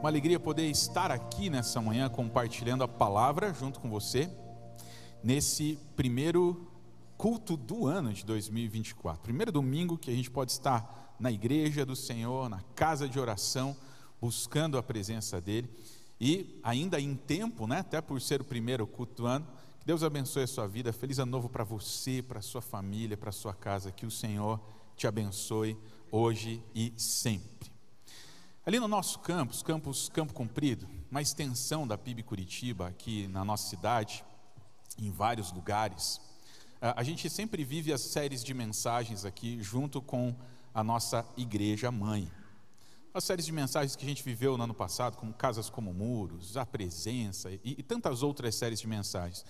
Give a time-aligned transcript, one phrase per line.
[0.00, 4.30] Uma alegria poder estar aqui nessa manhã compartilhando a palavra junto com você,
[5.22, 6.72] nesse primeiro
[7.18, 9.22] culto do ano de 2024.
[9.22, 13.76] Primeiro domingo que a gente pode estar na igreja do Senhor, na casa de oração,
[14.18, 15.68] buscando a presença dEle.
[16.18, 19.46] E ainda em tempo, né, até por ser o primeiro culto do ano,
[19.80, 20.94] que Deus abençoe a sua vida.
[20.94, 23.92] Feliz ano novo para você, para a sua família, para a sua casa.
[23.92, 24.58] Que o Senhor
[24.96, 25.76] te abençoe
[26.10, 27.59] hoje e sempre.
[28.66, 33.66] Ali no nosso campus, campus Campo Comprido, uma extensão da PIB Curitiba aqui na nossa
[33.66, 34.22] cidade,
[34.98, 36.20] em vários lugares,
[36.78, 40.36] a gente sempre vive as séries de mensagens aqui junto com
[40.74, 42.30] a nossa igreja mãe.
[43.14, 46.58] As séries de mensagens que a gente viveu no ano passado, como Casas como Muros,
[46.58, 49.42] A Presença e, e tantas outras séries de mensagens.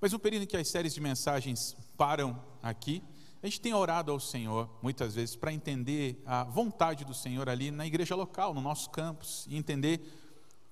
[0.00, 3.02] Mas no período em que as séries de mensagens param aqui,
[3.42, 7.72] a gente tem orado ao Senhor muitas vezes para entender a vontade do Senhor ali
[7.72, 10.00] na igreja local, no nosso campus, e entender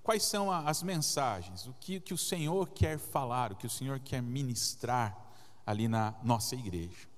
[0.04, 3.98] quais são as mensagens, o que, que o Senhor quer falar, o que o Senhor
[3.98, 5.18] quer ministrar
[5.66, 7.08] ali na nossa igreja.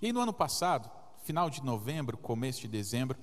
[0.00, 0.90] E aí, no ano passado,
[1.24, 3.18] final de novembro, começo de dezembro,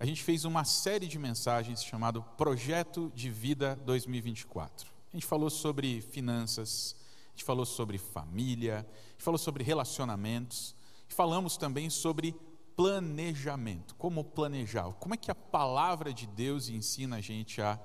[0.00, 4.90] a gente fez uma série de mensagens chamado Projeto de Vida 2024.
[5.12, 6.96] A gente falou sobre finanças,
[7.28, 10.74] a gente falou sobre família, a gente falou sobre relacionamentos,
[11.12, 12.34] falamos também sobre
[12.76, 13.94] planejamento.
[13.96, 14.90] Como planejar?
[14.94, 17.78] Como é que a palavra de Deus ensina a gente a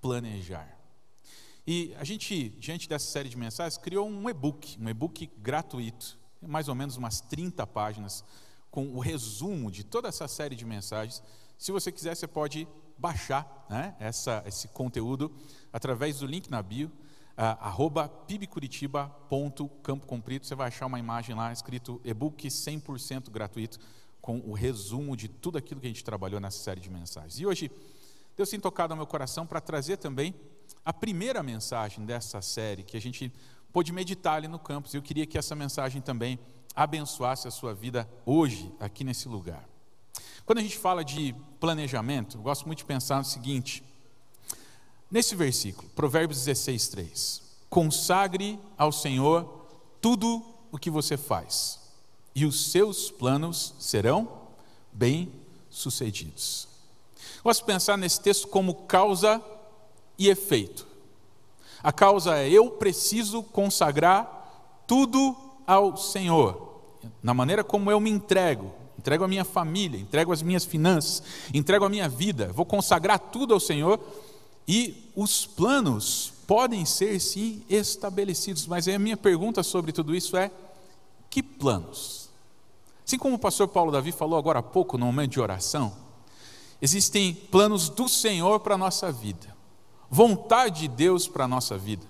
[0.00, 0.78] planejar?
[1.66, 6.68] E a gente, diante dessa série de mensagens, criou um e-book, um e-book gratuito, mais
[6.68, 8.24] ou menos umas 30 páginas,
[8.70, 11.22] com o resumo de toda essa série de mensagens.
[11.58, 15.30] Se você quiser, você pode baixar né, essa, esse conteúdo
[15.72, 16.90] através do link na bio
[17.40, 23.78] uh, arroba pibcuritiba.campo comprido, você vai achar uma imagem lá escrito e-book 100% gratuito
[24.20, 27.40] com o resumo de tudo aquilo que a gente trabalhou nessa série de mensagens.
[27.40, 27.70] E hoje,
[28.36, 30.34] Deus tem tocado ao meu coração para trazer também
[30.84, 33.32] a primeira mensagem dessa série que a gente
[33.72, 34.92] pôde meditar ali no campus.
[34.92, 36.38] Eu queria que essa mensagem também
[36.76, 39.66] abençoasse a sua vida hoje, aqui nesse lugar.
[40.44, 43.82] Quando a gente fala de planejamento, eu gosto muito de pensar no seguinte:
[45.10, 47.42] Nesse versículo, Provérbios 16, 3.
[47.68, 49.66] Consagre ao Senhor
[50.00, 51.80] tudo o que você faz,
[52.34, 54.28] e os seus planos serão
[54.92, 56.68] bem-sucedidos.
[57.42, 59.42] Gosto pensar nesse texto como causa
[60.16, 60.86] e efeito.
[61.82, 66.80] A causa é eu preciso consagrar tudo ao Senhor,
[67.22, 71.22] na maneira como eu me entrego, entrego a minha família, entrego as minhas finanças,
[71.52, 73.98] entrego a minha vida, vou consagrar tudo ao Senhor
[74.72, 80.48] e os planos podem ser sim estabelecidos, mas a minha pergunta sobre tudo isso é:
[81.28, 82.30] que planos?
[83.04, 85.92] Assim como o pastor Paulo Davi falou agora há pouco, no momento de oração,
[86.80, 89.56] existem planos do Senhor para a nossa vida,
[90.08, 92.06] vontade de Deus para a nossa vida.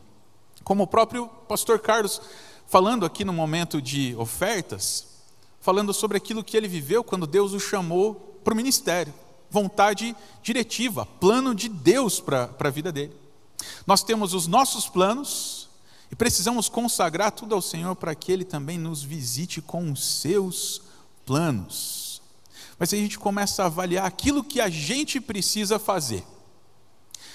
[0.62, 2.21] Como o próprio pastor Carlos
[2.66, 5.06] falando aqui no momento de ofertas,
[5.62, 9.15] falando sobre aquilo que ele viveu quando Deus o chamou para o ministério
[9.50, 13.15] vontade diretiva, plano de Deus para a vida dele.
[13.87, 15.69] Nós temos os nossos planos
[16.11, 20.83] e precisamos consagrar tudo ao Senhor para que Ele também nos visite com os seus
[21.27, 22.22] planos.
[22.78, 26.25] Mas aí a gente começa a avaliar aquilo que a gente precisa fazer.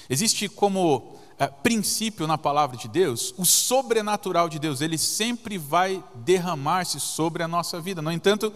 [0.09, 6.03] Existe como é, princípio na palavra de Deus, o sobrenatural de Deus, ele sempre vai
[6.15, 8.01] derramar-se sobre a nossa vida.
[8.01, 8.53] No entanto,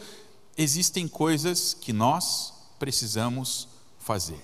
[0.58, 3.68] existem coisas que nós precisamos
[4.00, 4.44] fazer.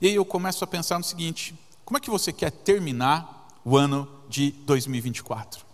[0.00, 3.76] E aí eu começo a pensar no seguinte: como é que você quer terminar o
[3.76, 5.66] ano de 2024?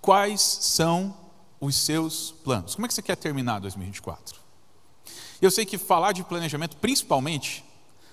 [0.00, 1.16] Quais são
[1.60, 2.74] os seus planos?
[2.74, 4.38] Como é que você quer terminar 2024?
[5.40, 7.64] Eu sei que falar de planejamento, principalmente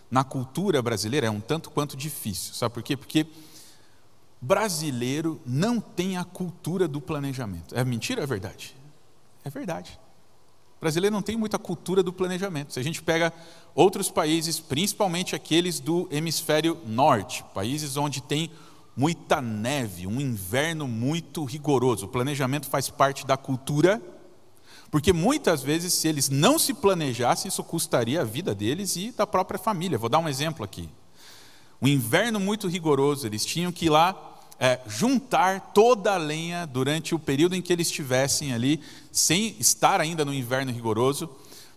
[0.10, 2.54] na cultura brasileira, é um tanto quanto difícil.
[2.54, 2.96] Sabe por quê?
[2.96, 3.26] Porque
[4.40, 7.76] brasileiro não tem a cultura do planejamento.
[7.76, 8.76] É mentira ou é verdade?
[9.44, 10.00] É verdade.
[10.86, 12.72] Brasileiro não tem muita cultura do planejamento.
[12.72, 13.34] Se a gente pega
[13.74, 18.52] outros países, principalmente aqueles do hemisfério norte, países onde tem
[18.96, 24.00] muita neve, um inverno muito rigoroso, o planejamento faz parte da cultura,
[24.92, 29.26] porque muitas vezes, se eles não se planejassem, isso custaria a vida deles e da
[29.26, 29.98] própria família.
[29.98, 30.88] Vou dar um exemplo aqui.
[31.82, 37.14] Um inverno muito rigoroso, eles tinham que ir lá é, juntar toda a lenha durante
[37.14, 38.82] o período em que eles estivessem ali,
[39.12, 41.30] sem estar ainda no inverno rigoroso,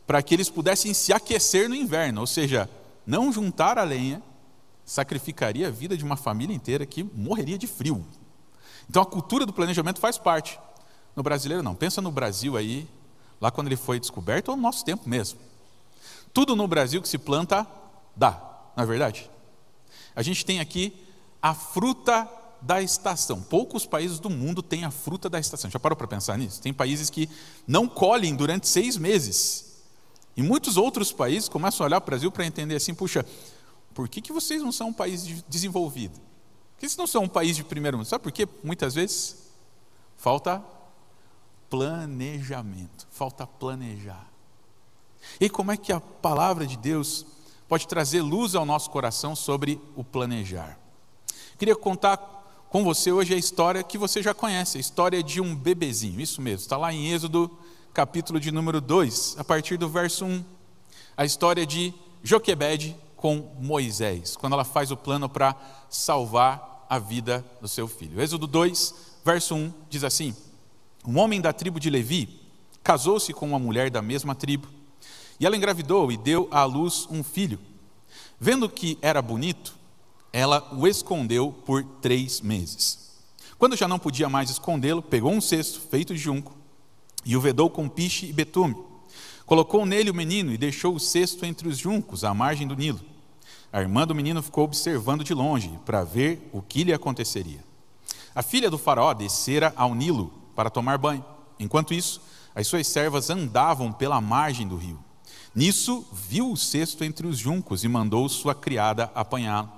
[0.07, 2.69] para que eles pudessem se aquecer no inverno, ou seja,
[3.07, 4.23] não juntar a lenha
[4.85, 8.07] sacrificaria a vida de uma família inteira que morreria de frio.
[8.89, 10.59] Então a cultura do planejamento faz parte.
[11.15, 11.75] No brasileiro não.
[11.75, 12.89] Pensa no Brasil aí,
[13.41, 15.39] lá quando ele foi descoberto, ou no nosso tempo mesmo.
[16.33, 17.67] Tudo no Brasil que se planta,
[18.17, 18.41] dá.
[18.77, 19.29] não é verdade?
[20.17, 20.95] A gente tem aqui
[21.43, 22.29] a fruta
[22.61, 23.41] da estação.
[23.41, 25.71] Poucos países do mundo têm a fruta da estação.
[25.71, 26.61] Já parou para pensar nisso?
[26.61, 27.29] Tem países que
[27.67, 29.83] não colhem durante seis meses.
[30.37, 33.25] E muitos outros países começam a olhar para o Brasil para entender assim: puxa,
[33.95, 36.15] por que, que vocês não são um país desenvolvido?
[36.15, 38.07] Por que vocês não são um país de primeiro mundo?
[38.07, 38.47] Sabe por quê?
[38.63, 39.37] Muitas vezes
[40.17, 40.63] falta
[41.69, 44.27] planejamento, falta planejar.
[45.41, 47.27] E como é que a palavra de Deus
[47.69, 50.79] pode trazer luz ao nosso coração sobre o planejar?
[51.59, 52.38] Queria contar
[52.69, 56.43] com você hoje a história que você já conhece, a história de um bebezinho, isso
[56.43, 57.50] mesmo, está lá em Êxodo,
[57.94, 60.44] capítulo de número 2, a partir do verso 1.
[61.17, 65.56] A história de Joquebede com Moisés, quando ela faz o plano para
[65.88, 68.20] salvar a vida do seu filho.
[68.20, 68.94] Êxodo 2,
[69.25, 70.37] verso 1 diz assim:
[71.06, 72.38] Um homem da tribo de Levi
[72.82, 74.69] casou-se com uma mulher da mesma tribo,
[75.41, 77.59] e ela engravidou e deu à luz um filho.
[78.38, 79.78] Vendo que era bonito,
[80.33, 83.09] ela o escondeu por três meses.
[83.59, 86.57] Quando já não podia mais escondê-lo, pegou um cesto feito de junco
[87.25, 88.77] e o vedou com piche e betume.
[89.45, 93.01] Colocou nele o menino e deixou o cesto entre os juncos, à margem do Nilo.
[93.73, 97.65] A irmã do menino ficou observando de longe para ver o que lhe aconteceria.
[98.35, 101.25] A filha do faraó descera ao Nilo para tomar banho.
[101.59, 102.21] Enquanto isso,
[102.55, 105.03] as suas servas andavam pela margem do rio.
[105.55, 109.78] Nisso, viu o cesto entre os juncos e mandou sua criada apanhá-lo.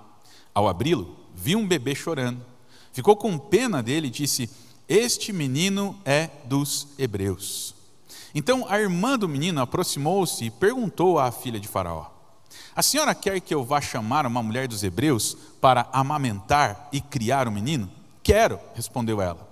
[0.54, 2.44] Ao abri-lo, viu um bebê chorando.
[2.92, 4.50] Ficou com pena dele e disse:
[4.88, 7.74] Este menino é dos hebreus.
[8.34, 12.06] Então a irmã do menino aproximou-se e perguntou à filha de Faraó:
[12.74, 17.48] A senhora quer que eu vá chamar uma mulher dos hebreus para amamentar e criar
[17.48, 17.90] o menino?
[18.22, 19.48] Quero, respondeu ela.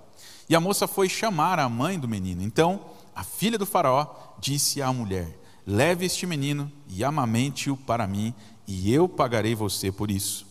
[0.49, 2.43] E a moça foi chamar a mãe do menino.
[2.43, 2.81] Então
[3.15, 4.07] a filha do Faraó
[4.41, 8.33] disse à mulher: Leve este menino e amamente-o para mim,
[8.67, 10.48] e eu pagarei você por isso.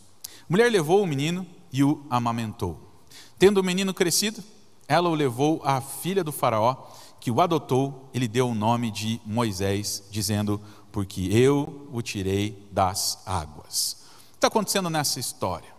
[0.49, 2.79] A mulher levou o menino e o amamentou.
[3.37, 4.41] Tendo o menino crescido,
[4.87, 6.87] ela o levou à filha do Faraó,
[7.19, 13.19] que o adotou, ele deu o nome de Moisés, dizendo: Porque eu o tirei das
[13.25, 13.91] águas.
[13.91, 15.69] O que está acontecendo nessa história?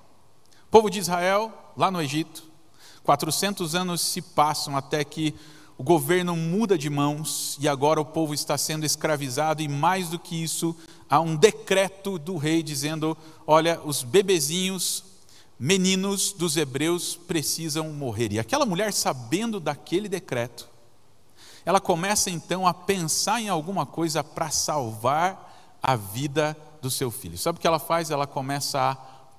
[0.65, 2.44] O povo de Israel, lá no Egito,
[3.05, 5.35] 400 anos se passam até que
[5.79, 10.19] o governo muda de mãos e agora o povo está sendo escravizado, e mais do
[10.19, 10.76] que isso,
[11.08, 13.16] há um decreto do rei dizendo:
[13.46, 15.05] olha, os bebezinhos,
[15.58, 18.32] meninos dos hebreus precisam morrer.
[18.32, 20.69] E aquela mulher, sabendo daquele decreto,
[21.64, 27.37] ela começa então a pensar em alguma coisa para salvar a vida do seu filho.
[27.37, 28.11] Sabe o que ela faz?
[28.11, 28.94] Ela começa a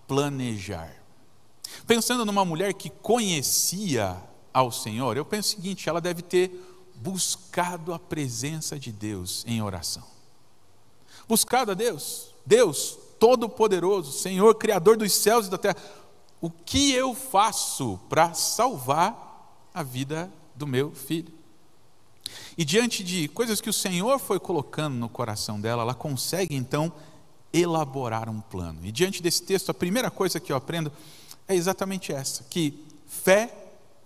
[0.08, 0.94] planejar.
[1.86, 4.18] Pensando numa mulher que conhecia
[4.54, 6.52] ao Senhor, eu penso o seguinte: ela deve ter
[6.96, 10.19] buscado a presença de Deus em oração.
[11.30, 15.76] Buscado a Deus, Deus Todo-Poderoso, Senhor Criador dos céus e da terra,
[16.42, 21.32] o que eu faço para salvar a vida do meu filho?
[22.58, 26.92] E diante de coisas que o Senhor foi colocando no coração dela, ela consegue então
[27.54, 28.80] elaborar um plano.
[28.84, 30.92] E diante desse texto, a primeira coisa que eu aprendo
[31.48, 33.54] é exatamente essa: que fé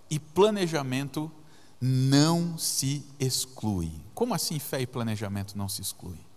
[0.10, 1.32] e planejamento
[1.80, 4.04] não se excluem.
[4.14, 6.33] Como assim fé e planejamento não se excluem?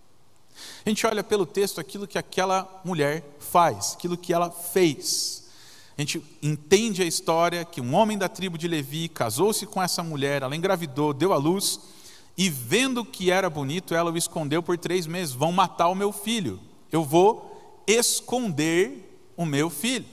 [0.85, 5.45] A gente olha pelo texto aquilo que aquela mulher faz, aquilo que ela fez.
[5.97, 10.03] A gente entende a história que um homem da tribo de Levi casou-se com essa
[10.03, 11.79] mulher, ela engravidou, deu à luz,
[12.37, 15.33] e vendo que era bonito, ela o escondeu por três meses.
[15.33, 16.59] Vão matar o meu filho.
[16.91, 20.05] Eu vou esconder o meu filho.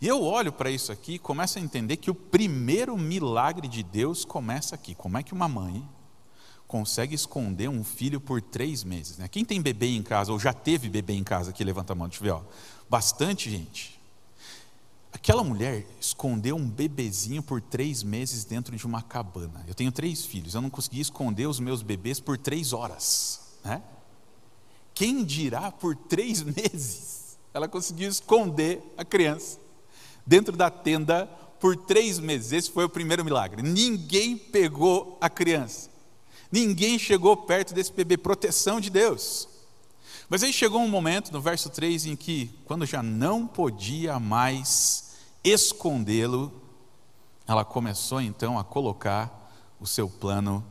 [0.00, 3.82] E eu olho para isso aqui e começo a entender que o primeiro milagre de
[3.82, 4.94] Deus começa aqui.
[4.94, 5.86] Como é que uma mãe
[6.68, 9.16] consegue esconder um filho por três meses?
[9.16, 9.26] Né?
[9.26, 12.06] Quem tem bebê em casa, ou já teve bebê em casa aqui, levanta a mão,
[12.06, 12.30] deixa eu ver.
[12.32, 12.42] Ó.
[12.88, 13.98] Bastante gente.
[15.10, 19.64] Aquela mulher escondeu um bebezinho por três meses dentro de uma cabana.
[19.66, 23.40] Eu tenho três filhos, eu não consegui esconder os meus bebês por três horas.
[23.64, 23.82] Né?
[24.94, 27.38] Quem dirá por três meses?
[27.54, 29.58] Ela conseguiu esconder a criança
[30.26, 31.26] dentro da tenda
[31.58, 32.52] por três meses.
[32.52, 33.62] Esse foi o primeiro milagre.
[33.62, 35.88] Ninguém pegou a criança.
[36.50, 38.16] Ninguém chegou perto desse bebê.
[38.16, 39.48] Proteção de Deus.
[40.28, 45.14] Mas aí chegou um momento, no verso 3, em que, quando já não podia mais
[45.42, 46.52] escondê-lo,
[47.46, 49.50] ela começou então a colocar
[49.80, 50.64] o seu plano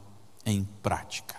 [0.45, 1.35] em prática.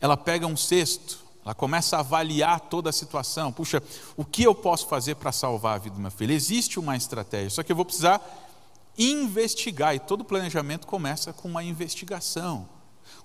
[0.00, 3.52] Ela pega um cesto, ela começa a avaliar toda a situação.
[3.52, 3.80] Puxa,
[4.16, 6.32] o que eu posso fazer para salvar a vida do meu filho?
[6.32, 8.20] Existe uma estratégia, só que eu vou precisar
[8.98, 12.68] investigar, e todo planejamento começa com uma investigação,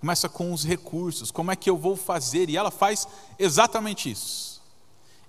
[0.01, 4.59] começa com os recursos, como é que eu vou fazer, e ela faz exatamente isso.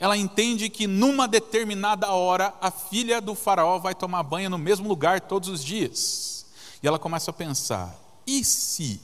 [0.00, 4.88] ela entende que numa determinada hora a filha do faraó vai tomar banho no mesmo
[4.88, 6.46] lugar todos os dias.
[6.82, 9.00] E ela começa a pensar: e se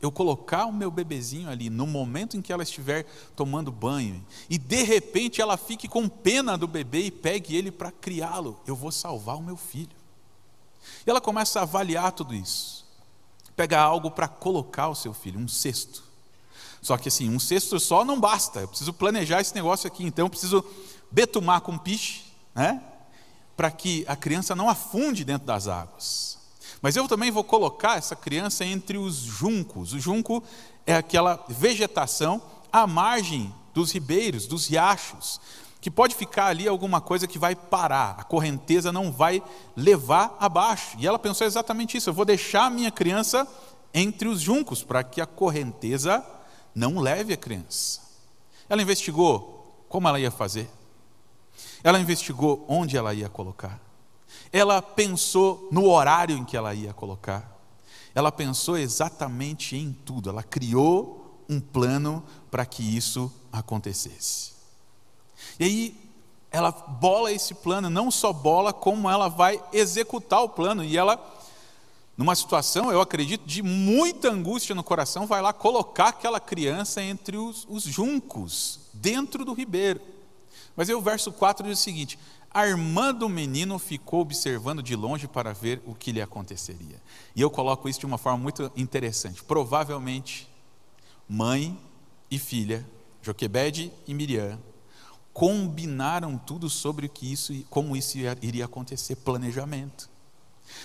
[0.00, 3.04] eu colocar o meu bebezinho ali no momento em que ela estiver
[3.36, 7.92] tomando banho e de repente ela fique com pena do bebê e pegue ele para
[7.92, 9.94] criá-lo, eu vou salvar o meu filho.
[11.06, 12.85] E ela começa a avaliar tudo isso.
[13.56, 16.04] Pega algo para colocar o seu filho, um cesto.
[16.82, 18.60] Só que assim, um cesto só não basta.
[18.60, 20.64] Eu preciso planejar esse negócio aqui, então eu preciso
[21.10, 22.82] betumar com piche, né?
[23.56, 26.38] Para que a criança não afunde dentro das águas.
[26.82, 29.94] Mas eu também vou colocar essa criança entre os juncos.
[29.94, 30.44] O junco
[30.86, 32.40] é aquela vegetação
[32.72, 35.40] à margem dos ribeiros, dos riachos,
[35.86, 39.40] que pode ficar ali alguma coisa que vai parar, a correnteza não vai
[39.76, 40.96] levar abaixo.
[40.98, 43.46] E ela pensou exatamente isso: eu vou deixar a minha criança
[43.94, 46.26] entre os juncos, para que a correnteza
[46.74, 48.00] não leve a criança.
[48.68, 50.68] Ela investigou como ela ia fazer,
[51.84, 53.80] ela investigou onde ela ia colocar,
[54.52, 57.56] ela pensou no horário em que ela ia colocar,
[58.12, 64.55] ela pensou exatamente em tudo, ela criou um plano para que isso acontecesse.
[65.58, 66.06] E aí
[66.50, 70.84] ela bola esse plano, não só bola, como ela vai executar o plano.
[70.84, 71.20] E ela,
[72.16, 77.36] numa situação, eu acredito, de muita angústia no coração, vai lá colocar aquela criança entre
[77.36, 80.00] os, os juncos, dentro do ribeiro.
[80.74, 82.18] Mas aí o verso 4 diz o seguinte:
[82.50, 87.02] Armando o menino ficou observando de longe para ver o que lhe aconteceria.
[87.34, 89.44] E eu coloco isso de uma forma muito interessante.
[89.44, 90.48] Provavelmente,
[91.28, 91.78] mãe
[92.30, 92.86] e filha,
[93.20, 94.58] Joquebede e Miriam,
[95.36, 100.08] combinaram tudo sobre o que isso, como isso iria acontecer, planejamento.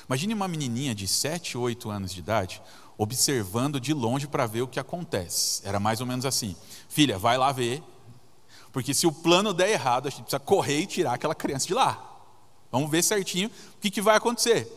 [0.10, 2.62] Imagine uma menininha de 7, 8 anos de idade
[2.98, 5.66] observando de longe para ver o que acontece.
[5.66, 6.54] Era mais ou menos assim:
[6.90, 7.82] filha, vai lá ver,
[8.74, 11.74] porque se o plano der errado, a gente precisa correr e tirar aquela criança de
[11.74, 12.06] lá.
[12.70, 14.68] Vamos ver certinho o que, que vai acontecer.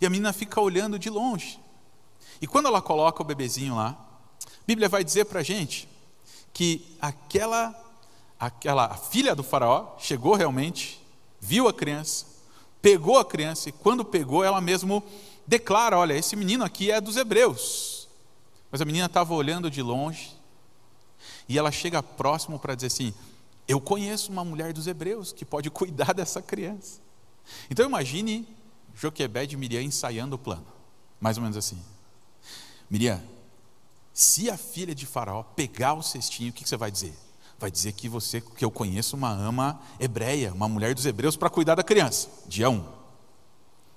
[0.00, 1.60] E a menina fica olhando de longe.
[2.42, 3.90] E quando ela coloca o bebezinho lá,
[4.44, 5.88] a Bíblia vai dizer para a gente
[6.52, 7.84] que aquela
[8.38, 11.00] aquela filha do faraó chegou realmente,
[11.40, 12.26] viu a criança,
[12.80, 15.02] pegou a criança e quando pegou, ela mesmo
[15.46, 18.08] declara: Olha, esse menino aqui é dos hebreus.
[18.70, 20.36] Mas a menina estava olhando de longe
[21.48, 23.14] e ela chega próximo para dizer assim:
[23.66, 27.00] Eu conheço uma mulher dos hebreus que pode cuidar dessa criança.
[27.70, 28.46] Então imagine
[28.94, 30.66] Joquebed e Miriam ensaiando o plano,
[31.20, 31.80] mais ou menos assim:
[32.90, 33.22] Miriam,
[34.12, 37.14] se a filha de Faraó pegar o cestinho, o que você vai dizer?
[37.58, 41.50] Vai dizer que você que eu conheço uma ama hebreia, uma mulher dos hebreus para
[41.50, 42.28] cuidar da criança.
[42.46, 42.74] Dia 1.
[42.74, 42.84] Um.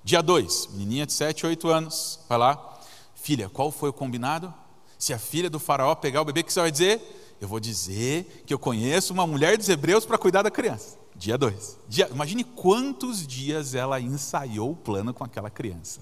[0.03, 2.79] Dia 2, menininha de 7, 8 anos, vai lá.
[3.13, 4.51] Filha, qual foi o combinado?
[4.97, 7.37] Se a filha do faraó pegar o bebê, o que você vai dizer?
[7.39, 10.97] Eu vou dizer que eu conheço uma mulher dos hebreus para cuidar da criança.
[11.15, 11.77] Dia 2.
[12.11, 16.01] Imagine quantos dias ela ensaiou o plano com aquela criança.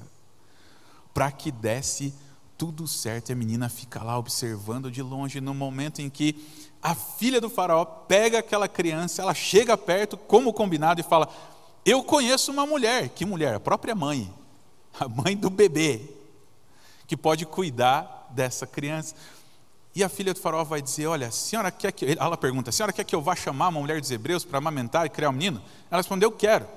[1.14, 2.14] Para que desse
[2.60, 3.30] tudo certo.
[3.30, 6.36] E a menina fica lá observando de longe no momento em que
[6.84, 11.30] a filha do faraó pega aquela criança, ela chega perto, como combinado, e fala:
[11.86, 13.10] Eu conheço uma mulher.
[13.10, 13.56] Que mulher?
[13.56, 14.32] A própria mãe,
[15.00, 16.02] a mãe do bebê,
[17.08, 19.16] que pode cuidar dessa criança.
[19.96, 22.18] E a filha do faraó vai dizer: Olha, senhora quer que.
[22.20, 25.10] Ela pergunta: senhora quer que eu vá chamar uma mulher dos hebreus para amamentar e
[25.10, 25.62] criar um menino?
[25.90, 26.68] Ela respondeu: Quero.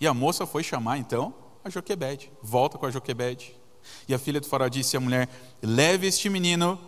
[0.00, 2.32] E a moça foi chamar então a Joquebede.
[2.42, 3.57] Volta com a Joquebede.
[4.08, 5.28] E a filha do faraó disse à mulher:
[5.62, 6.78] Leve este menino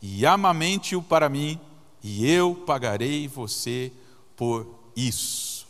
[0.00, 1.60] e amamente-o para mim
[2.02, 3.92] e eu pagarei você
[4.36, 5.66] por isso.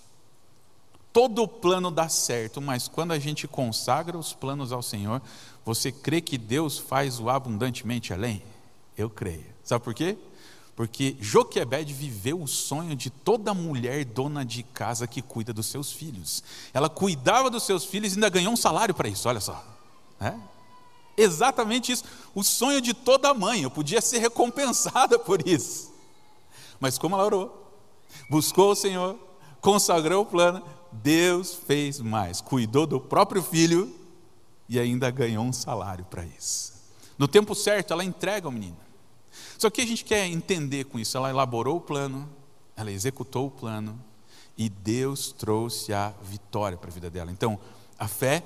[1.13, 5.21] Todo plano dá certo, mas quando a gente consagra os planos ao Senhor,
[5.65, 8.43] você crê que Deus faz o abundantemente além?
[8.97, 9.47] Eu creio.
[9.65, 10.17] Sabe por quê?
[10.77, 15.93] Porque Joquebed viveu o sonho de toda mulher dona de casa que cuida dos seus
[15.93, 16.45] filhos.
[16.73, 19.63] Ela cuidava dos seus filhos e ainda ganhou um salário para isso, olha só.
[20.21, 20.33] É?
[21.21, 22.05] Exatamente isso.
[22.35, 23.63] O sonho de toda mãe.
[23.63, 25.93] Eu podia ser recompensada por isso.
[26.79, 27.77] Mas como ela orou,
[28.31, 29.19] buscou o Senhor,
[29.61, 33.95] consagrou o plano, Deus fez mais, cuidou do próprio filho
[34.69, 36.73] e ainda ganhou um salário para isso.
[37.19, 38.79] No tempo certo, ela entrega o menino.
[39.59, 42.29] Só que a gente quer entender com isso, ela elaborou o plano,
[42.75, 44.03] ela executou o plano
[44.57, 47.31] e Deus trouxe a vitória para a vida dela.
[47.31, 47.59] Então,
[47.99, 48.43] a fé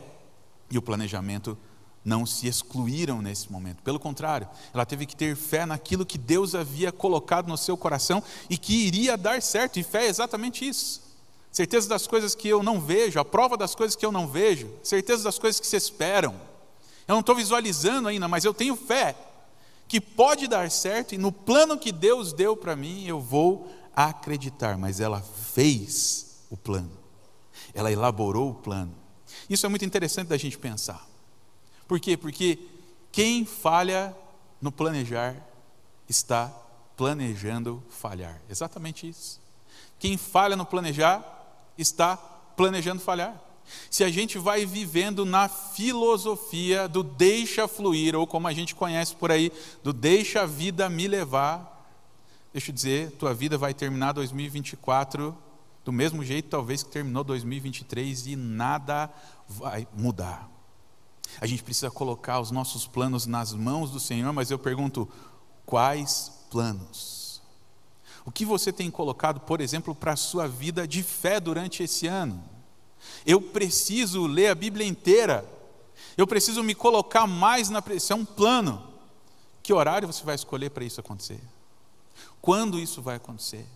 [0.71, 1.57] e o planejamento
[2.05, 3.83] não se excluíram nesse momento.
[3.83, 8.23] Pelo contrário, ela teve que ter fé naquilo que Deus havia colocado no seu coração
[8.51, 9.79] e que iria dar certo.
[9.79, 11.03] E fé é exatamente isso.
[11.51, 14.69] Certeza das coisas que eu não vejo, a prova das coisas que eu não vejo,
[14.83, 16.35] certeza das coisas que se esperam.
[17.07, 19.17] Eu não estou visualizando ainda, mas eu tenho fé
[19.87, 24.77] que pode dar certo e no plano que Deus deu para mim, eu vou acreditar,
[24.77, 26.91] mas ela fez o plano.
[27.73, 28.93] Ela elaborou o plano.
[29.49, 31.14] Isso é muito interessante da gente pensar.
[31.87, 32.17] Por quê?
[32.17, 32.59] Porque
[33.13, 34.15] quem falha
[34.61, 35.37] no planejar
[36.09, 36.49] está
[36.97, 38.41] planejando falhar.
[38.49, 39.41] Exatamente isso.
[39.99, 41.23] Quem falha no planejar
[41.77, 43.41] está planejando falhar.
[43.91, 49.15] Se a gente vai vivendo na filosofia do deixa fluir, ou como a gente conhece
[49.15, 49.51] por aí,
[49.83, 51.89] do deixa a vida me levar,
[52.53, 55.37] deixa eu dizer, tua vida vai terminar 2024
[55.85, 59.11] do mesmo jeito, talvez, que terminou 2023 e nada
[59.49, 60.54] vai mudar.
[61.41, 65.09] A gente precisa colocar os nossos planos nas mãos do Senhor, mas eu pergunto:
[65.67, 67.43] quais planos?
[68.25, 72.07] O que você tem colocado, por exemplo, para a sua vida de fé durante esse
[72.07, 72.43] ano?
[73.27, 75.45] Eu preciso ler a Bíblia inteira.
[76.17, 78.83] Eu preciso me colocar mais na pressão, é um plano.
[79.63, 81.41] Que horário você vai escolher para isso acontecer?
[82.41, 83.67] Quando isso vai acontecer?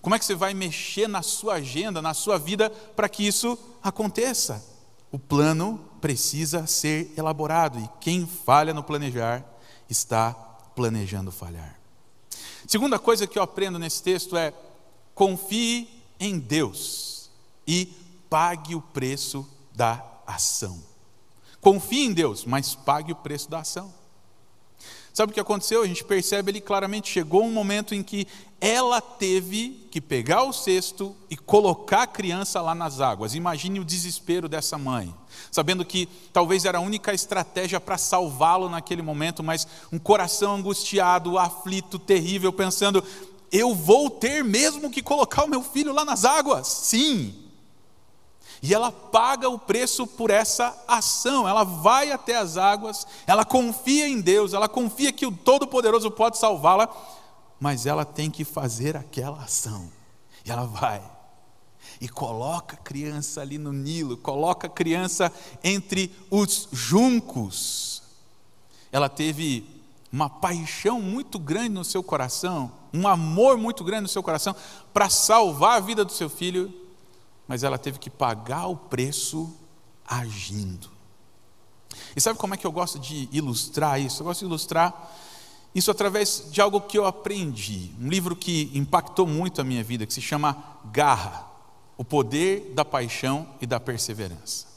[0.00, 3.58] Como é que você vai mexer na sua agenda, na sua vida, para que isso
[3.82, 4.64] aconteça?
[5.12, 9.42] O plano precisa ser elaborado e quem falha no planejar
[9.88, 10.34] está
[10.76, 11.80] planejando falhar.
[12.66, 14.52] Segunda coisa que eu aprendo nesse texto é:
[15.14, 15.88] confie
[16.20, 17.30] em Deus
[17.66, 17.90] e
[18.28, 20.78] pague o preço da ação.
[21.58, 23.90] Confie em Deus, mas pague o preço da ação.
[25.10, 25.80] Sabe o que aconteceu?
[25.80, 28.26] A gente percebe ali claramente: chegou um momento em que
[28.66, 33.34] ela teve que pegar o cesto e colocar a criança lá nas águas.
[33.34, 35.14] Imagine o desespero dessa mãe,
[35.52, 41.38] sabendo que talvez era a única estratégia para salvá-lo naquele momento, mas um coração angustiado,
[41.38, 43.04] aflito, terrível, pensando:
[43.52, 46.66] eu vou ter mesmo que colocar o meu filho lá nas águas?
[46.66, 47.34] Sim,
[48.62, 51.46] e ela paga o preço por essa ação.
[51.46, 56.38] Ela vai até as águas, ela confia em Deus, ela confia que o Todo-Poderoso pode
[56.38, 56.88] salvá-la,
[57.64, 59.90] mas ela tem que fazer aquela ação.
[60.44, 61.02] E ela vai
[61.98, 68.02] e coloca a criança ali no Nilo, coloca a criança entre os juncos.
[68.92, 69.66] Ela teve
[70.12, 74.54] uma paixão muito grande no seu coração, um amor muito grande no seu coração
[74.92, 76.70] para salvar a vida do seu filho
[77.46, 79.54] mas ela teve que pagar o preço
[80.06, 80.90] agindo.
[82.16, 84.22] E sabe como é que eu gosto de ilustrar isso?
[84.22, 85.12] Eu gosto de ilustrar
[85.74, 90.06] isso através de algo que eu aprendi, um livro que impactou muito a minha vida,
[90.06, 90.56] que se chama
[90.92, 91.50] Garra:
[91.96, 94.74] O Poder da Paixão e da Perseverança.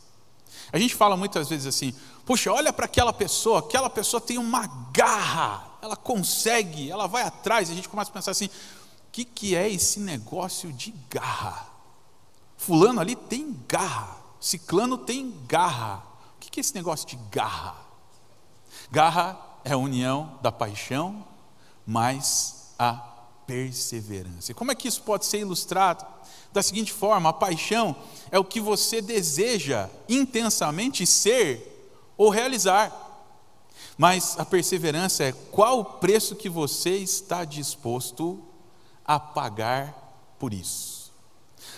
[0.71, 1.93] A gente fala muitas vezes assim:
[2.25, 7.69] puxa, olha para aquela pessoa, aquela pessoa tem uma garra, ela consegue, ela vai atrás,
[7.69, 11.67] e a gente começa a pensar assim: o que, que é esse negócio de garra?
[12.57, 16.03] Fulano ali tem garra, Ciclano tem garra.
[16.35, 17.75] O que é esse negócio de garra?
[18.89, 21.25] Garra é a união da paixão
[21.85, 22.93] mais a
[23.45, 24.53] perseverança.
[24.53, 26.05] Como é que isso pode ser ilustrado?
[26.53, 27.95] Da seguinte forma: a paixão
[28.31, 33.05] é o que você deseja intensamente ser ou realizar.
[33.97, 38.43] Mas a perseverança é qual o preço que você está disposto
[39.03, 41.11] a pagar por isso.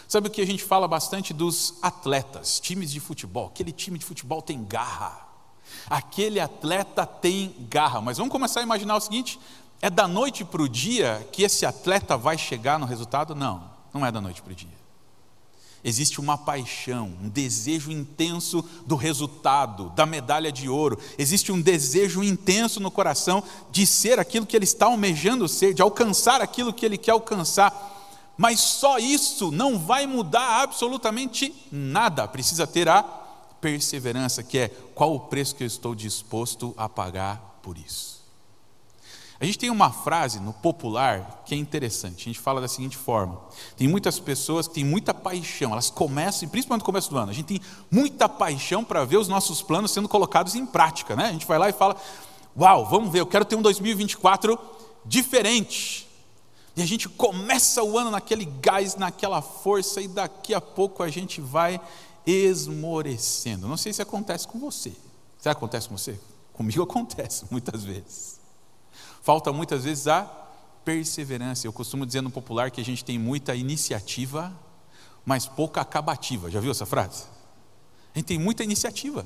[0.08, 3.48] Sabe o que a gente fala bastante dos atletas, times de futebol?
[3.48, 5.29] Aquele time de futebol tem garra.
[5.90, 8.02] Aquele atleta tem garra.
[8.02, 9.40] Mas vamos começar a imaginar o seguinte:
[9.82, 13.36] é da noite para o dia que esse atleta vai chegar no resultado?
[13.36, 14.80] Não, não é da noite para o dia.
[15.82, 21.00] Existe uma paixão, um desejo intenso do resultado, da medalha de ouro.
[21.18, 25.82] Existe um desejo intenso no coração de ser aquilo que ele está almejando ser, de
[25.82, 27.98] alcançar aquilo que ele quer alcançar
[28.40, 32.26] mas só isso não vai mudar absolutamente nada.
[32.26, 33.04] Precisa ter a
[33.62, 38.20] perseverança, que é qual o preço que eu estou disposto a pagar por isso.
[39.42, 42.24] A gente tem uma frase no popular que é interessante.
[42.24, 43.40] A gente fala da seguinte forma:
[43.78, 47.34] tem muitas pessoas que têm muita paixão, elas começam, principalmente no começo do ano, a
[47.34, 51.26] gente tem muita paixão para ver os nossos planos sendo colocados em prática, né?
[51.26, 51.96] A gente vai lá e fala:
[52.58, 54.60] Uau, vamos ver, eu quero ter um 2024
[55.06, 56.10] diferente.
[56.76, 61.10] E a gente começa o ano naquele gás, naquela força, e daqui a pouco a
[61.10, 61.80] gente vai
[62.26, 63.68] esmorecendo.
[63.68, 64.94] Não sei se acontece com você.
[65.38, 66.20] Será que acontece com você?
[66.54, 68.40] Comigo acontece muitas vezes.
[69.22, 70.24] Falta muitas vezes a
[70.84, 71.68] perseverança.
[71.68, 74.52] Eu costumo dizer no popular que a gente tem muita iniciativa,
[75.26, 76.50] mas pouca acabativa.
[76.50, 77.26] Já viu essa frase?
[78.14, 79.26] A gente tem muita iniciativa,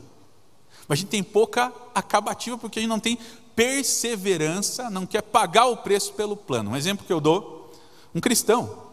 [0.87, 3.17] mas a gente tem pouca acabativa porque a gente não tem
[3.55, 6.71] perseverança, não quer pagar o preço pelo plano.
[6.71, 7.71] Um exemplo que eu dou:
[8.13, 8.92] um cristão,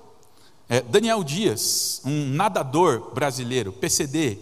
[0.71, 4.39] é Daniel Dias, um nadador brasileiro, PCD,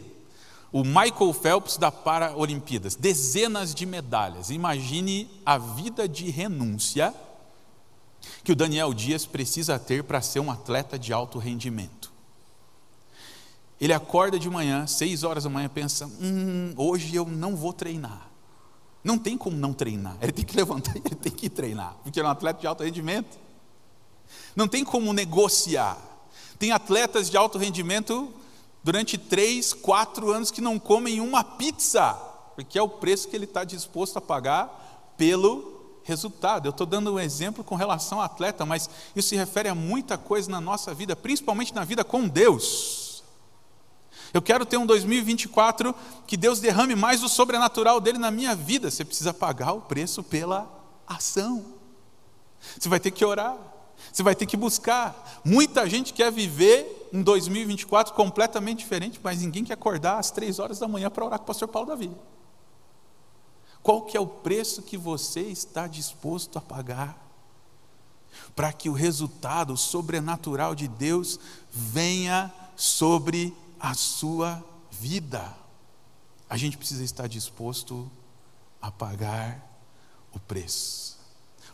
[0.71, 4.51] o Michael Phelps da Paralimpíadas, dezenas de medalhas.
[4.51, 7.14] Imagine a vida de renúncia
[8.45, 12.12] que o Daniel Dias precisa ter para ser um atleta de alto rendimento.
[13.81, 18.29] Ele acorda de manhã, seis horas da manhã, pensa: hum, hoje eu não vou treinar.
[19.03, 20.19] Não tem como não treinar.
[20.21, 22.83] Ele tem que levantar ele tem que treinar, porque ele é um atleta de alto
[22.83, 23.38] rendimento.
[24.55, 26.08] Não tem como negociar.
[26.59, 28.33] Tem atletas de alto rendimento
[28.83, 32.14] durante três, quatro anos que não comem uma pizza,
[32.55, 36.66] porque é o preço que ele está disposto a pagar pelo resultado.
[36.66, 40.16] Eu estou dando um exemplo com relação ao atleta, mas isso se refere a muita
[40.16, 43.23] coisa na nossa vida, principalmente na vida com Deus.
[44.33, 45.94] Eu quero ter um 2024
[46.27, 48.90] que Deus derrame mais do sobrenatural dele na minha vida.
[48.90, 50.68] Você precisa pagar o preço pela
[51.07, 51.64] ação.
[52.79, 53.57] Você vai ter que orar.
[54.13, 55.41] Você vai ter que buscar.
[55.45, 60.79] Muita gente quer viver um 2024 completamente diferente, mas ninguém quer acordar às três horas
[60.79, 62.11] da manhã para orar com o pastor Paulo Davi.
[63.83, 67.29] Qual que é o preço que você está disposto a pagar
[68.55, 71.39] para que o resultado sobrenatural de Deus
[71.71, 75.55] venha sobre a sua vida.
[76.49, 78.11] A gente precisa estar disposto
[78.81, 79.65] a pagar
[80.33, 81.19] o preço.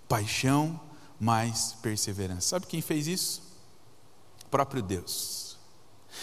[0.09, 0.81] Paixão
[1.19, 2.49] mais perseverança.
[2.49, 3.43] Sabe quem fez isso?
[4.47, 5.57] O próprio Deus.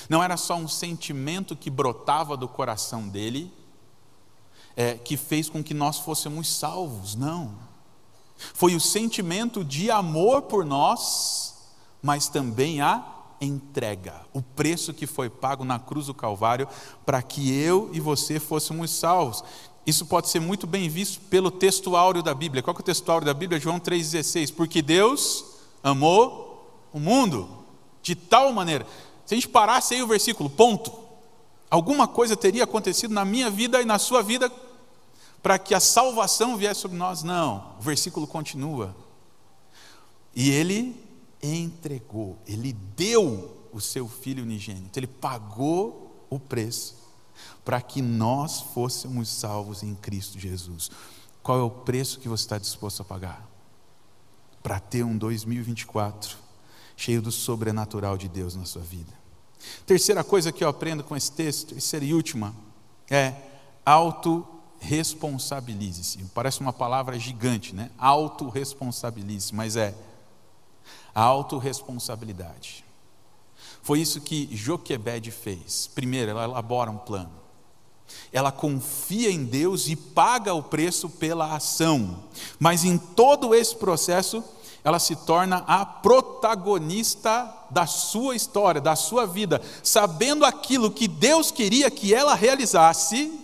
[0.10, 3.52] Não era só um sentimento que brotava do coração dele,
[4.76, 7.56] é, que fez com que nós fôssemos salvos, não.
[8.54, 11.56] Foi o sentimento de amor por nós,
[12.02, 13.06] mas também a
[13.40, 16.68] entrega, o preço que foi pago na cruz do Calvário
[17.06, 19.44] para que eu e você fôssemos salvos.
[19.86, 22.62] Isso pode ser muito bem visto pelo texto áureo da Bíblia.
[22.62, 23.60] Qual é o texto áureo da Bíblia?
[23.60, 24.54] João 3,16.
[24.54, 25.46] Porque Deus
[25.84, 27.50] amou o mundo
[28.02, 28.86] de tal maneira.
[29.26, 30.92] Se a gente parasse aí o versículo, ponto.
[31.70, 34.52] Alguma coisa teria acontecido na minha vida e na sua vida
[35.42, 37.24] para que a salvação viesse sobre nós?
[37.24, 37.74] Não.
[37.80, 38.96] O versículo continua.
[40.36, 40.96] E ele
[41.42, 47.01] entregou, ele deu o seu filho unigênito, ele pagou o preço
[47.64, 50.90] para que nós fôssemos salvos em Cristo Jesus.
[51.44, 53.48] Qual é o preço que você está disposto a pagar?
[54.62, 56.38] Para ter um 2024
[56.96, 59.14] cheio do sobrenatural de Deus na sua vida.
[59.86, 62.56] Terceira coisa que eu aprendo com esse texto, terceira e última,
[63.10, 63.34] é
[63.86, 66.20] autorresponsabilize-se.
[66.34, 67.90] Parece uma palavra gigante, né?
[67.98, 69.96] Autorresponsabilize-se, mas é
[71.14, 72.86] a autorresponsabilidade.
[73.82, 75.90] Foi isso que Joquebed fez.
[75.94, 77.32] Primeiro, ela elabora um plano.
[78.32, 82.24] Ela confia em Deus e paga o preço pela ação.
[82.60, 84.44] Mas em todo esse processo,
[84.84, 91.52] ela se torna a protagonista da sua história, da sua vida, sabendo aquilo que Deus
[91.52, 93.40] queria que ela realizasse,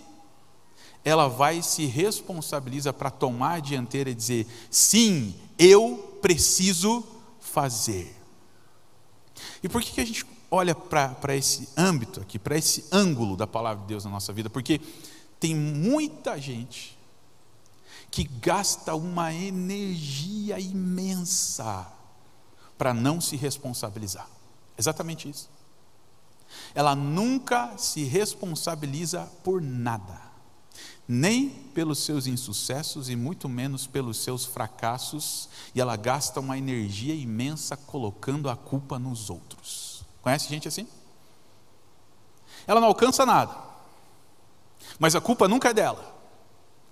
[1.04, 7.04] ela vai e se responsabiliza para tomar a dianteira e dizer: sim, eu preciso
[7.40, 8.17] fazer.
[9.62, 13.46] E por que, que a gente olha para esse âmbito aqui, para esse ângulo da
[13.46, 14.48] palavra de Deus na nossa vida?
[14.48, 14.80] Porque
[15.40, 16.98] tem muita gente
[18.10, 21.86] que gasta uma energia imensa
[22.76, 24.28] para não se responsabilizar.
[24.76, 25.50] Exatamente isso.
[26.74, 30.27] Ela nunca se responsabiliza por nada
[31.08, 37.14] nem pelos seus insucessos e muito menos pelos seus fracassos, e ela gasta uma energia
[37.14, 40.02] imensa colocando a culpa nos outros.
[40.20, 40.86] Conhece gente assim?
[42.66, 43.56] Ela não alcança nada,
[44.98, 46.14] mas a culpa nunca é dela.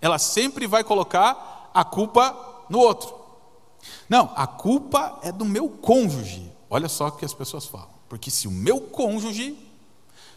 [0.01, 3.15] Ela sempre vai colocar a culpa no outro.
[4.09, 6.51] Não, a culpa é do meu cônjuge.
[6.71, 7.91] Olha só o que as pessoas falam.
[8.09, 9.66] Porque se o meu cônjuge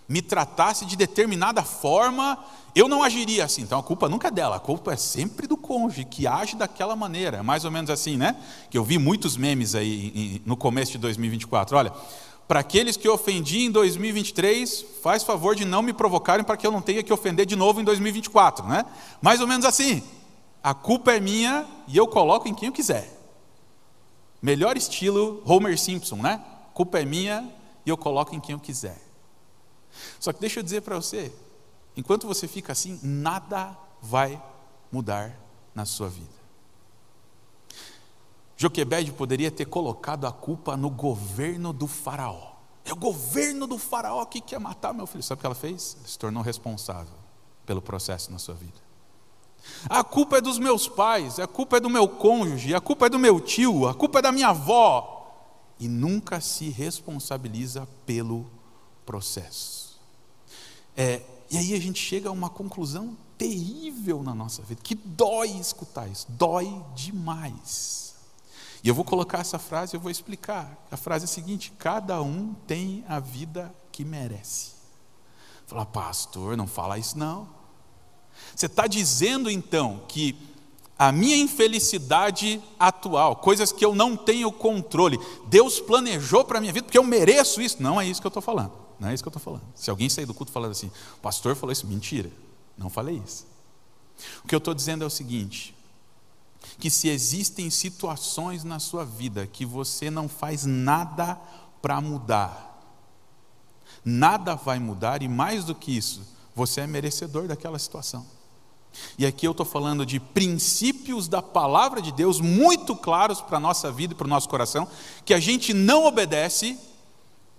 [0.09, 2.43] me tratasse de determinada forma,
[2.75, 3.61] eu não agiria assim.
[3.61, 6.95] Então a culpa nunca é dela, a culpa é sempre do cônjuge que age daquela
[6.95, 7.37] maneira.
[7.37, 8.35] É mais ou menos assim, né?
[8.71, 11.77] Que eu vi muitos memes aí no começo de 2024.
[11.77, 11.93] Olha,
[12.47, 16.71] para aqueles que ofendi em 2023, faz favor de não me provocarem para que eu
[16.71, 18.85] não tenha que ofender de novo em 2024, né?
[19.21, 20.01] Mais ou menos assim.
[20.63, 23.07] A culpa é minha e eu coloco em quem eu quiser.
[24.41, 26.41] Melhor estilo Homer Simpson, né?
[26.69, 27.47] A culpa é minha
[27.85, 29.08] e eu coloco em quem eu quiser.
[30.19, 31.33] Só que deixa eu dizer para você,
[31.95, 34.41] enquanto você fica assim, nada vai
[34.91, 35.37] mudar
[35.73, 36.39] na sua vida.
[38.57, 42.55] Joquebed poderia ter colocado a culpa no governo do faraó.
[42.83, 45.23] É o governo do faraó que quer matar meu filho.
[45.23, 45.95] Sabe o que ela fez?
[45.97, 47.13] Ela se tornou responsável
[47.65, 48.89] pelo processo na sua vida.
[49.89, 53.09] A culpa é dos meus pais, a culpa é do meu cônjuge, a culpa é
[53.09, 55.15] do meu tio, a culpa é da minha avó.
[55.79, 58.45] E nunca se responsabiliza pelo
[59.05, 59.78] processo.
[61.01, 65.47] É, e aí a gente chega a uma conclusão terrível na nossa vida, que dói
[65.51, 68.15] escutar isso, dói demais.
[68.83, 70.77] E eu vou colocar essa frase, eu vou explicar.
[70.91, 74.71] A frase é a seguinte: cada um tem a vida que merece.
[75.67, 77.47] Falar, pastor, não fala isso não.
[78.53, 80.35] Você está dizendo então que
[80.97, 86.73] a minha infelicidade atual, coisas que eu não tenho controle, Deus planejou para a minha
[86.73, 87.81] vida porque eu mereço isso.
[87.81, 88.88] Não é isso que eu estou falando.
[88.99, 89.63] Não é isso que eu estou falando.
[89.75, 92.29] Se alguém sair do culto falando assim, o pastor falou isso, mentira.
[92.77, 93.45] Não falei isso.
[94.43, 95.73] O que eu estou dizendo é o seguinte:
[96.77, 101.39] que se existem situações na sua vida que você não faz nada
[101.81, 102.81] para mudar,
[104.03, 106.21] nada vai mudar, e mais do que isso,
[106.53, 108.25] você é merecedor daquela situação.
[109.17, 113.59] E aqui eu estou falando de princípios da palavra de Deus muito claros para a
[113.59, 114.87] nossa vida e para o nosso coração,
[115.23, 116.77] que a gente não obedece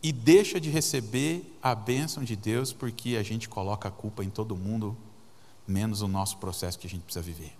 [0.03, 4.31] e deixa de receber a bênção de Deus porque a gente coloca a culpa em
[4.31, 4.97] todo mundo,
[5.67, 7.53] menos o nosso processo que a gente precisa viver.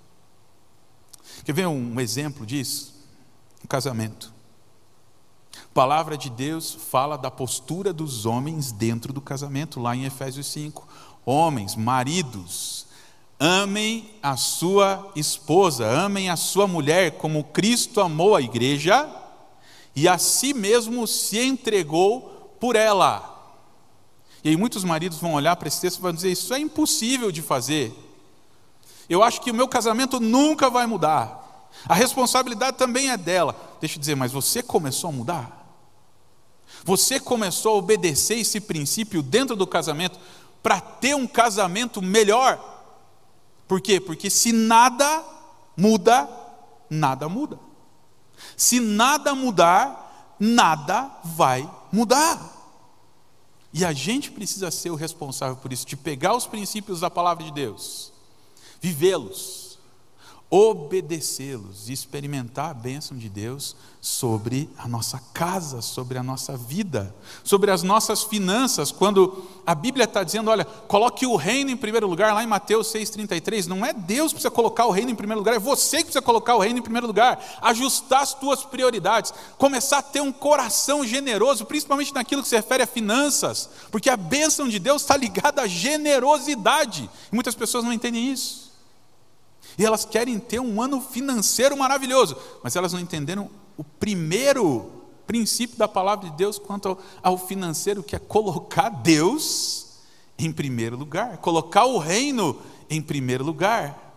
[1.45, 2.95] Quer ver um exemplo disso?
[3.63, 4.33] Um casamento.
[5.53, 10.47] A palavra de Deus fala da postura dos homens dentro do casamento, lá em Efésios
[10.47, 10.89] 5.
[11.25, 12.87] Homens, maridos,
[13.39, 19.20] amem a sua esposa, amem a sua mulher como Cristo amou a igreja
[19.95, 23.27] e a si mesmo se entregou por ela.
[24.43, 27.31] E aí muitos maridos vão olhar para esse texto e vão dizer: Isso é impossível
[27.31, 27.93] de fazer.
[29.09, 31.41] Eu acho que o meu casamento nunca vai mudar.
[31.89, 33.57] A responsabilidade também é dela.
[33.81, 35.61] Deixa eu dizer, mas você começou a mudar?
[36.85, 40.19] Você começou a obedecer esse princípio dentro do casamento
[40.63, 42.59] para ter um casamento melhor?
[43.67, 44.01] Por quê?
[44.01, 45.25] Porque se nada
[45.77, 46.29] muda,
[46.89, 47.59] nada muda.
[48.61, 52.39] Se nada mudar, nada vai mudar.
[53.73, 57.43] E a gente precisa ser o responsável por isso, de pegar os princípios da palavra
[57.43, 58.13] de Deus
[58.79, 59.70] vivê-los,
[60.51, 67.15] obedecê-los e experimentar a bênção de Deus sobre a nossa casa, sobre a nossa vida,
[67.45, 68.91] sobre as nossas finanças.
[68.91, 72.89] Quando a Bíblia está dizendo, olha, coloque o reino em primeiro lugar, lá em Mateus
[72.89, 76.05] 6,33, não é Deus que precisa colocar o reino em primeiro lugar, é você que
[76.05, 80.33] precisa colocar o reino em primeiro lugar, ajustar as tuas prioridades, começar a ter um
[80.33, 85.17] coração generoso, principalmente naquilo que se refere a finanças, porque a bênção de Deus está
[85.17, 87.09] ligada à generosidade.
[87.31, 88.70] E muitas pessoas não entendem isso.
[89.79, 95.77] E elas querem ter um ano financeiro maravilhoso, mas elas não entenderam o primeiro princípio
[95.77, 100.01] da palavra de Deus quanto ao, financeiro, que é colocar Deus
[100.39, 104.09] em primeiro lugar, colocar o reino em primeiro lugar.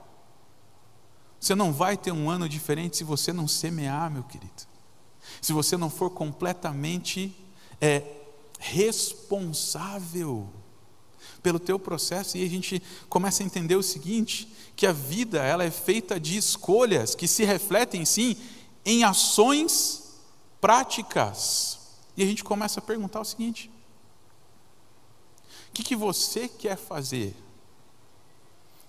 [1.39, 4.51] Você não vai ter um ano diferente se você não semear, meu querido.
[5.41, 7.35] Se você não for completamente
[7.79, 8.03] é,
[8.59, 10.49] responsável
[11.43, 15.63] pelo teu processo e a gente começa a entender o seguinte, que a vida ela
[15.63, 18.37] é feita de escolhas que se refletem sim
[18.85, 20.15] em ações
[20.61, 21.79] práticas.
[22.15, 23.69] E a gente começa a perguntar o seguinte:
[25.69, 27.35] o que, que você quer fazer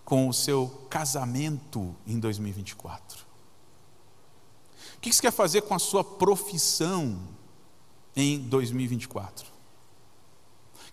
[0.04, 3.24] com o seu casamento em 2024?
[4.96, 7.18] O que você quer fazer com a sua profissão
[8.14, 9.53] em 2024?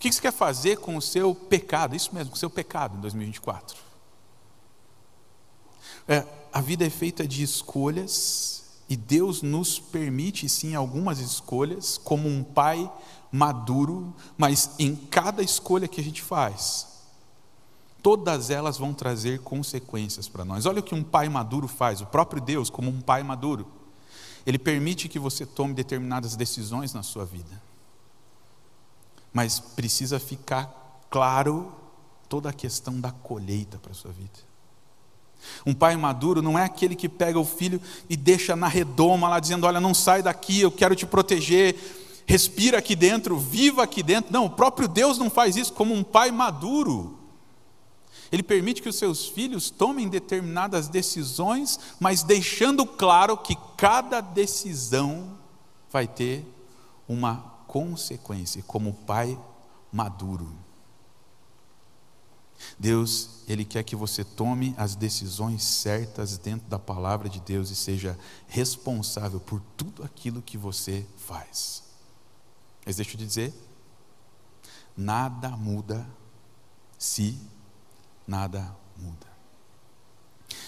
[0.02, 1.96] O que você quer fazer com o seu pecado?
[1.96, 3.78] Isso mesmo, com o seu pecado em 2024.
[6.08, 12.28] É, a vida é feita de escolhas e Deus nos permite sim algumas escolhas, como
[12.28, 12.92] um pai
[13.32, 16.88] maduro, mas em cada escolha que a gente faz,
[18.02, 20.66] todas elas vão trazer consequências para nós.
[20.66, 23.68] Olha o que um pai maduro faz, o próprio Deus, como um pai maduro,
[24.48, 27.71] ele permite que você tome determinadas decisões na sua vida
[29.34, 31.72] mas precisa ficar claro
[32.28, 34.52] toda a questão da colheita para a sua vida.
[35.66, 39.40] Um pai maduro não é aquele que pega o filho e deixa na redoma lá
[39.40, 41.76] dizendo: Olha, não sai daqui, eu quero te proteger,
[42.26, 44.32] respira aqui dentro, viva aqui dentro.
[44.32, 47.18] Não, o próprio Deus não faz isso como um pai maduro.
[48.32, 55.38] Ele permite que os seus filhos tomem determinadas decisões, mas deixando claro que cada decisão
[55.92, 56.46] vai ter
[57.10, 59.40] uma consequência, como pai
[59.90, 60.54] maduro.
[62.78, 67.76] Deus, Ele quer que você tome as decisões certas dentro da palavra de Deus e
[67.76, 71.84] seja responsável por tudo aquilo que você faz.
[72.86, 73.54] Mas deixa eu te dizer,
[74.98, 76.06] nada muda
[77.00, 77.40] se
[78.28, 79.28] nada muda.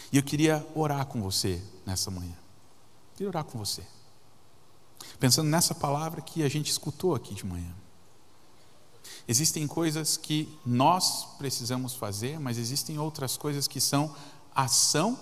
[0.10, 2.32] E eu queria orar com você nessa manhã.
[2.32, 3.86] Eu queria orar com você.
[5.24, 7.74] Pensando nessa palavra que a gente escutou aqui de manhã.
[9.26, 14.14] Existem coisas que nós precisamos fazer, mas existem outras coisas que são
[14.54, 15.18] ação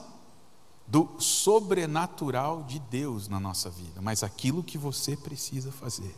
[0.88, 6.16] do sobrenatural de Deus na nossa vida, mas aquilo que você precisa fazer,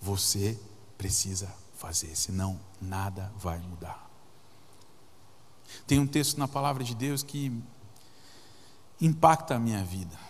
[0.00, 0.58] você
[0.96, 4.08] precisa fazer, senão nada vai mudar.
[5.86, 7.52] Tem um texto na palavra de Deus que
[8.98, 10.29] impacta a minha vida.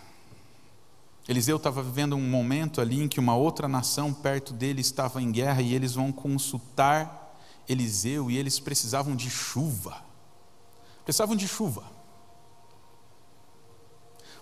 [1.27, 5.31] Eliseu estava vivendo um momento ali em que uma outra nação perto dele estava em
[5.31, 7.35] guerra e eles vão consultar
[7.69, 10.03] Eliseu e eles precisavam de chuva.
[11.03, 11.83] Precisavam de chuva.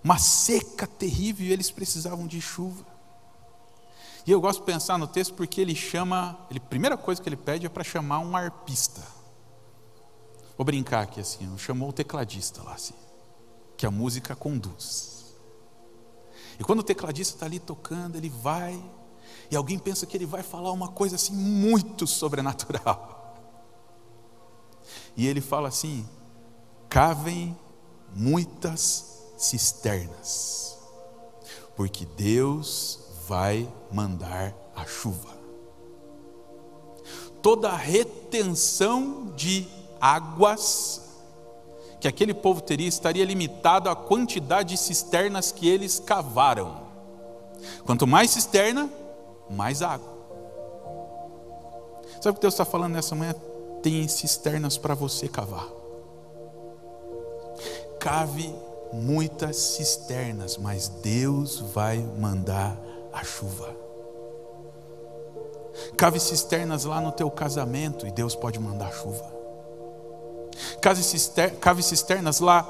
[0.03, 2.85] Uma seca terrível e eles precisavam de chuva.
[4.25, 7.27] E eu gosto de pensar no texto porque ele chama, ele, a primeira coisa que
[7.27, 9.01] ele pede é para chamar um arpista.
[10.57, 12.93] Vou brincar aqui assim, chamou o tecladista lá assim,
[13.77, 15.18] que a música conduz.
[16.59, 18.77] E quando o tecladista está ali tocando, ele vai,
[19.49, 23.17] e alguém pensa que ele vai falar uma coisa assim muito sobrenatural.
[25.15, 26.07] E ele fala assim:
[26.89, 27.57] cavem
[28.13, 30.77] muitas cisternas,
[31.77, 35.39] porque Deus vai mandar a chuva.
[37.41, 39.65] Toda retenção de
[40.01, 41.08] águas
[41.99, 46.87] que aquele povo teria estaria limitado à quantidade de cisternas que eles cavaram.
[47.85, 48.89] Quanto mais cisterna,
[49.49, 50.17] mais água.
[52.21, 53.33] Sabe o que Deus está falando nessa manhã?
[53.81, 55.67] Tem cisternas para você cavar.
[57.99, 58.53] Cave
[58.93, 62.77] muitas cisternas, mas Deus vai mandar
[63.11, 63.75] a chuva.
[65.97, 69.38] Cave cisternas lá no teu casamento e Deus pode mandar chuva.
[70.81, 72.67] Cave cisternas lá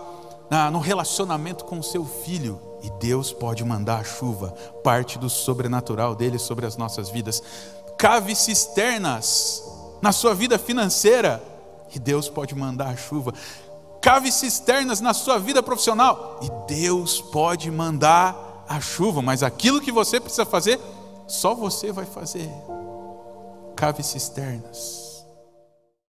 [0.72, 6.16] no relacionamento com o seu filho e Deus pode mandar a chuva, parte do sobrenatural
[6.16, 7.44] dele sobre as nossas vidas.
[7.98, 9.64] Cave cisternas
[10.02, 11.44] na sua vida financeira
[11.94, 13.34] e Deus pode mandar a chuva.
[14.02, 19.92] Cave cisternas na sua vida profissional e Deus pode mandar a chuva, mas aquilo que
[19.92, 20.80] você precisa fazer,
[21.28, 22.50] só você vai fazer.
[23.76, 25.09] Cave cisternas